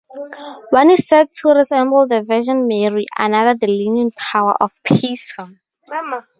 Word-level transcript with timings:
One 0.71 0.89
is 0.89 1.07
said 1.07 1.31
to 1.31 1.49
resemble 1.49 2.07
the 2.07 2.23
Virgin 2.23 2.67
Mary, 2.67 3.05
another 3.15 3.53
the 3.55 3.67
Leaning 3.67 4.09
Tower 4.09 4.55
of 4.59 4.71
Pisa. 4.83 5.51